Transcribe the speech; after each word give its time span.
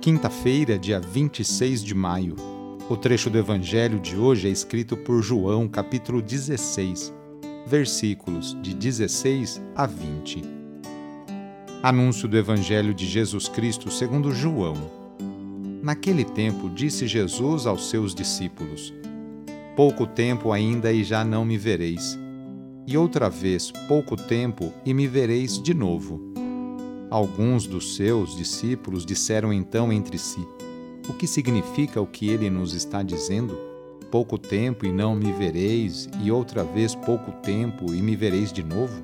quinta-feira, 0.00 0.78
dia 0.78 1.00
26 1.00 1.82
de 1.82 1.94
maio. 1.94 2.36
O 2.88 2.96
trecho 2.96 3.28
do 3.28 3.36
Evangelho 3.36 3.98
de 3.98 4.16
hoje 4.16 4.48
é 4.48 4.50
escrito 4.50 4.96
por 4.96 5.22
João, 5.22 5.66
capítulo 5.68 6.22
16, 6.22 7.12
versículos 7.66 8.56
de 8.62 8.74
16 8.74 9.60
a 9.74 9.86
20. 9.86 10.42
Anúncio 11.82 12.28
do 12.28 12.38
Evangelho 12.38 12.94
de 12.94 13.06
Jesus 13.06 13.48
Cristo 13.48 13.90
segundo 13.90 14.32
João. 14.32 14.76
Naquele 15.82 16.24
tempo, 16.24 16.70
disse 16.70 17.06
Jesus 17.06 17.66
aos 17.66 17.90
seus 17.90 18.14
discípulos: 18.14 18.94
Pouco 19.76 20.06
tempo 20.06 20.52
ainda 20.52 20.92
e 20.92 21.02
já 21.02 21.24
não 21.24 21.44
me 21.44 21.58
vereis. 21.58 22.18
E 22.86 22.96
outra 22.96 23.28
vez, 23.28 23.70
pouco 23.86 24.16
tempo 24.16 24.72
e 24.84 24.94
me 24.94 25.06
vereis 25.06 25.60
de 25.60 25.74
novo 25.74 26.28
Alguns 27.10 27.66
dos 27.66 27.96
seus 27.96 28.36
discípulos 28.36 29.06
disseram 29.06 29.50
então 29.50 29.90
entre 29.90 30.18
si: 30.18 30.46
O 31.08 31.14
que 31.14 31.26
significa 31.26 32.00
o 32.00 32.06
que 32.06 32.28
ele 32.28 32.50
nos 32.50 32.74
está 32.74 33.02
dizendo? 33.02 33.58
Pouco 34.10 34.38
tempo 34.38 34.84
e 34.84 34.92
não 34.92 35.14
me 35.14 35.32
vereis, 35.32 36.08
e 36.22 36.30
outra 36.30 36.62
vez 36.62 36.94
pouco 36.94 37.32
tempo 37.42 37.94
e 37.94 38.02
me 38.02 38.14
vereis 38.14 38.52
de 38.52 38.62
novo? 38.62 39.02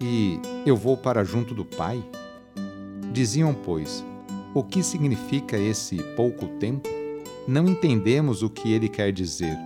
E 0.00 0.40
eu 0.64 0.76
vou 0.76 0.96
para 0.96 1.24
junto 1.24 1.54
do 1.54 1.64
Pai? 1.64 2.02
Diziam, 3.12 3.54
pois, 3.54 4.04
o 4.52 4.62
que 4.62 4.82
significa 4.82 5.56
esse 5.56 5.96
pouco 6.16 6.46
tempo? 6.58 6.88
Não 7.46 7.68
entendemos 7.68 8.42
o 8.42 8.50
que 8.50 8.72
ele 8.72 8.88
quer 8.88 9.12
dizer. 9.12 9.56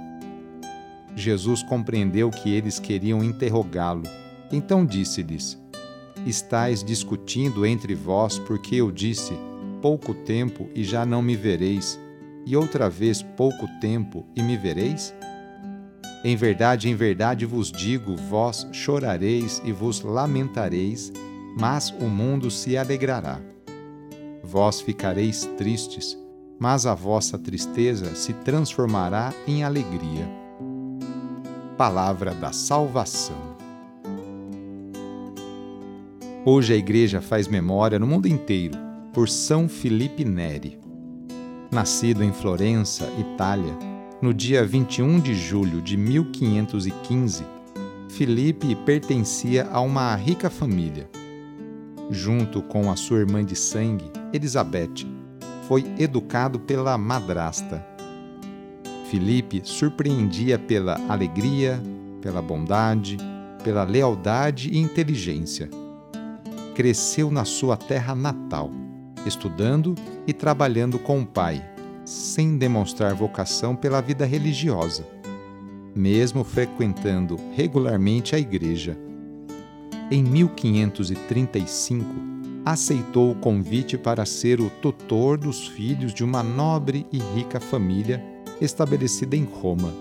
Jesus 1.16 1.62
compreendeu 1.62 2.30
que 2.30 2.50
eles 2.50 2.78
queriam 2.78 3.24
interrogá-lo, 3.24 4.02
então 4.52 4.84
disse-lhes: 4.84 5.58
estáis 6.26 6.82
discutindo 6.84 7.64
entre 7.64 7.94
vós, 7.94 8.38
porque 8.38 8.76
eu 8.76 8.90
disse: 8.90 9.32
pouco 9.80 10.14
tempo 10.14 10.68
e 10.74 10.84
já 10.84 11.06
não 11.06 11.22
me 11.22 11.36
vereis, 11.36 11.98
e 12.46 12.56
outra 12.56 12.88
vez 12.88 13.22
pouco 13.22 13.66
tempo 13.80 14.26
e 14.36 14.42
me 14.42 14.56
vereis? 14.56 15.14
Em 16.22 16.36
verdade, 16.36 16.88
em 16.88 16.94
verdade 16.94 17.46
vos 17.46 17.72
digo: 17.72 18.16
vós 18.16 18.66
chorareis 18.72 19.62
e 19.64 19.72
vos 19.72 20.02
lamentareis, 20.02 21.12
mas 21.58 21.90
o 21.90 22.04
mundo 22.04 22.50
se 22.50 22.76
alegrará. 22.76 23.40
Vós 24.42 24.80
ficareis 24.80 25.44
tristes, 25.56 26.18
mas 26.58 26.84
a 26.84 26.94
vossa 26.94 27.38
tristeza 27.38 28.14
se 28.14 28.32
transformará 28.34 29.32
em 29.46 29.64
alegria. 29.64 30.28
Palavra 31.76 32.34
da 32.34 32.52
Salvação. 32.52 33.49
Hoje 36.42 36.72
a 36.72 36.76
Igreja 36.76 37.20
faz 37.20 37.46
memória 37.46 37.98
no 37.98 38.06
mundo 38.06 38.26
inteiro 38.26 38.74
por 39.12 39.28
São 39.28 39.68
Felipe 39.68 40.24
Neri. 40.24 40.80
Nascido 41.70 42.24
em 42.24 42.32
Florença, 42.32 43.06
Itália, 43.18 43.76
no 44.22 44.32
dia 44.32 44.64
21 44.64 45.20
de 45.20 45.34
julho 45.34 45.82
de 45.82 45.98
1515, 45.98 47.44
Felipe 48.08 48.74
pertencia 48.74 49.68
a 49.70 49.82
uma 49.82 50.16
rica 50.16 50.48
família. 50.48 51.10
Junto 52.10 52.62
com 52.62 52.90
a 52.90 52.96
sua 52.96 53.18
irmã 53.18 53.44
de 53.44 53.54
sangue, 53.54 54.10
Elizabeth, 54.32 55.06
foi 55.68 55.84
educado 55.98 56.58
pela 56.58 56.96
madrasta. 56.96 57.86
Felipe 59.10 59.60
surpreendia 59.62 60.58
pela 60.58 60.98
alegria, 61.06 61.82
pela 62.22 62.40
bondade, 62.40 63.18
pela 63.62 63.84
lealdade 63.84 64.70
e 64.70 64.78
inteligência 64.78 65.68
cresceu 66.80 67.30
na 67.30 67.44
sua 67.44 67.76
terra 67.76 68.14
natal, 68.14 68.70
estudando 69.26 69.94
e 70.26 70.32
trabalhando 70.32 70.98
com 70.98 71.20
o 71.20 71.26
pai, 71.26 71.62
sem 72.06 72.56
demonstrar 72.56 73.14
vocação 73.14 73.76
pela 73.76 74.00
vida 74.00 74.24
religiosa, 74.24 75.06
mesmo 75.94 76.42
frequentando 76.42 77.36
regularmente 77.54 78.34
a 78.34 78.38
igreja. 78.38 78.96
Em 80.10 80.22
1535, 80.24 82.06
aceitou 82.64 83.30
o 83.30 83.34
convite 83.34 83.98
para 83.98 84.24
ser 84.24 84.58
o 84.58 84.70
tutor 84.70 85.36
dos 85.36 85.68
filhos 85.68 86.14
de 86.14 86.24
uma 86.24 86.42
nobre 86.42 87.06
e 87.12 87.18
rica 87.18 87.60
família 87.60 88.24
estabelecida 88.58 89.36
em 89.36 89.44
Roma. 89.44 89.92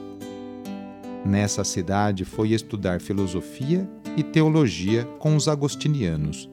Nessa 1.25 1.66
cidade 1.66 2.23
foi 2.23 2.51
estudar 2.51 3.01
filosofia 3.01 3.85
e 4.16 4.23
teologia 4.23 5.03
com 5.19 5.35
os 5.35 5.50
agostinianos 5.50 6.50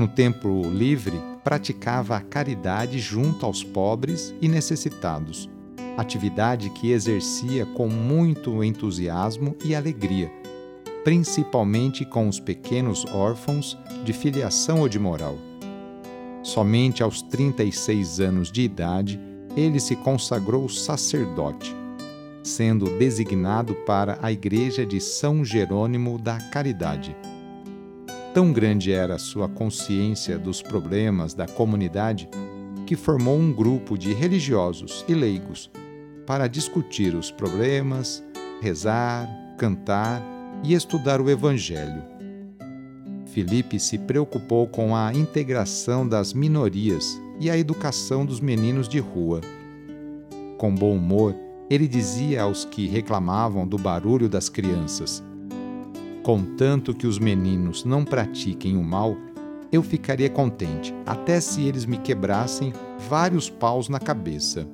no 0.00 0.08
tempo 0.08 0.62
livre, 0.62 1.20
praticava 1.44 2.16
a 2.16 2.22
caridade 2.22 2.98
junto 2.98 3.44
aos 3.44 3.62
pobres 3.62 4.34
e 4.40 4.48
necessitados, 4.48 5.46
atividade 5.94 6.70
que 6.70 6.90
exercia 6.90 7.66
com 7.66 7.86
muito 7.86 8.64
entusiasmo 8.64 9.54
e 9.62 9.74
alegria, 9.74 10.32
principalmente 11.04 12.06
com 12.06 12.26
os 12.28 12.40
pequenos 12.40 13.04
órfãos 13.12 13.78
de 14.02 14.14
filiação 14.14 14.80
ou 14.80 14.88
de 14.88 14.98
moral. 14.98 15.36
Somente 16.42 17.02
aos 17.02 17.20
36 17.20 18.20
anos 18.20 18.50
de 18.50 18.62
idade, 18.62 19.20
ele 19.54 19.78
se 19.78 19.94
consagrou 19.96 20.66
sacerdote, 20.66 21.76
sendo 22.42 22.86
designado 22.98 23.74
para 23.84 24.18
a 24.22 24.32
Igreja 24.32 24.86
de 24.86 24.98
São 24.98 25.44
Jerônimo 25.44 26.18
da 26.18 26.38
Caridade. 26.50 27.14
Tão 28.32 28.52
grande 28.52 28.92
era 28.92 29.16
a 29.16 29.18
sua 29.18 29.48
consciência 29.48 30.38
dos 30.38 30.62
problemas 30.62 31.34
da 31.34 31.48
comunidade 31.48 32.28
que 32.86 32.94
formou 32.94 33.36
um 33.36 33.52
grupo 33.52 33.98
de 33.98 34.12
religiosos 34.12 35.04
e 35.08 35.14
leigos 35.14 35.68
para 36.24 36.46
discutir 36.46 37.16
os 37.16 37.32
problemas, 37.32 38.22
rezar, 38.60 39.28
cantar 39.58 40.22
e 40.62 40.74
estudar 40.74 41.20
o 41.20 41.28
Evangelho. 41.28 42.04
Filipe 43.26 43.80
se 43.80 43.98
preocupou 43.98 44.68
com 44.68 44.94
a 44.94 45.12
integração 45.12 46.06
das 46.06 46.32
minorias 46.32 47.20
e 47.40 47.50
a 47.50 47.58
educação 47.58 48.24
dos 48.24 48.40
meninos 48.40 48.88
de 48.88 49.00
rua. 49.00 49.40
Com 50.56 50.72
bom 50.72 50.94
humor, 50.94 51.34
ele 51.68 51.88
dizia 51.88 52.42
aos 52.42 52.64
que 52.64 52.86
reclamavam 52.86 53.66
do 53.66 53.76
barulho 53.76 54.28
das 54.28 54.48
crianças: 54.48 55.22
Contanto 56.30 56.94
que 56.94 57.08
os 57.08 57.18
meninos 57.18 57.84
não 57.84 58.04
pratiquem 58.04 58.76
o 58.76 58.84
mal, 58.84 59.16
eu 59.72 59.82
ficaria 59.82 60.30
contente, 60.30 60.94
até 61.04 61.40
se 61.40 61.60
eles 61.62 61.84
me 61.84 61.98
quebrassem 61.98 62.72
vários 63.08 63.50
paus 63.50 63.88
na 63.88 63.98
cabeça. 63.98 64.64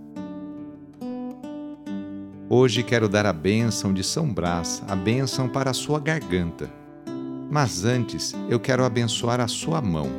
Hoje 2.50 2.82
quero 2.82 3.08
dar 3.08 3.24
a 3.24 3.32
bênção 3.32 3.94
de 3.94 4.04
São 4.04 4.30
Brás, 4.30 4.82
a 4.86 4.94
bênção 4.94 5.48
para 5.48 5.70
a 5.70 5.72
sua 5.72 5.98
garganta. 5.98 6.70
Mas 7.50 7.86
antes 7.86 8.34
eu 8.50 8.60
quero 8.60 8.84
abençoar 8.84 9.40
a 9.40 9.48
sua 9.48 9.80
mão, 9.80 10.10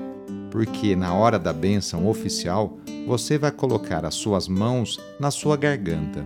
porque 0.50 0.96
na 0.96 1.14
hora 1.14 1.38
da 1.38 1.54
bênção 1.54 2.08
oficial 2.08 2.80
você 3.06 3.38
vai 3.38 3.52
colocar 3.52 4.06
as 4.06 4.16
suas 4.16 4.48
mãos 4.48 5.00
na 5.20 5.30
sua 5.30 5.56
garganta. 5.56 6.26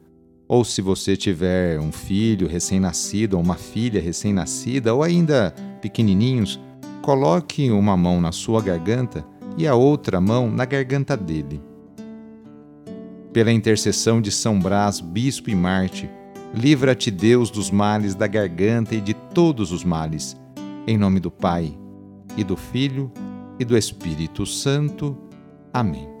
Ou 0.51 0.65
se 0.65 0.81
você 0.81 1.15
tiver 1.15 1.79
um 1.79 1.93
filho 1.93 2.45
recém-nascido 2.45 3.37
ou 3.37 3.41
uma 3.41 3.55
filha 3.55 4.01
recém-nascida 4.01 4.93
ou 4.93 5.01
ainda 5.01 5.55
pequenininhos, 5.81 6.59
coloque 7.01 7.71
uma 7.71 7.95
mão 7.95 8.19
na 8.19 8.33
sua 8.33 8.61
garganta 8.61 9.25
e 9.57 9.65
a 9.65 9.75
outra 9.75 10.19
mão 10.19 10.51
na 10.51 10.65
garganta 10.65 11.15
dele. 11.15 11.61
Pela 13.31 13.49
intercessão 13.49 14.19
de 14.19 14.29
São 14.29 14.59
Brás, 14.59 14.99
bispo 14.99 15.49
e 15.49 15.55
Marte, 15.55 16.09
livra-te 16.53 17.09
Deus 17.09 17.49
dos 17.49 17.71
males 17.71 18.13
da 18.13 18.27
garganta 18.27 18.93
e 18.93 18.99
de 18.99 19.13
todos 19.13 19.71
os 19.71 19.85
males. 19.85 20.35
Em 20.85 20.97
nome 20.97 21.21
do 21.21 21.31
Pai, 21.31 21.73
e 22.35 22.43
do 22.43 22.57
Filho, 22.57 23.09
e 23.57 23.63
do 23.63 23.77
Espírito 23.77 24.45
Santo. 24.45 25.17
Amém. 25.71 26.20